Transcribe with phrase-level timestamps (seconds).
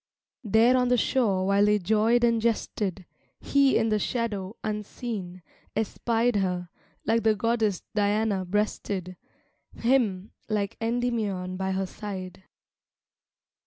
[0.43, 3.05] There on the shore, while they joyed and jested,
[3.39, 5.43] He in the shadows, unseen,
[5.75, 6.69] espied Her,
[7.05, 9.15] like the goddess Diana breasted,
[9.75, 12.45] Him, like Endymion by her side.